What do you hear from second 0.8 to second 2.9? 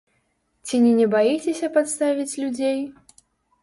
не не баіцеся падставіць людзей?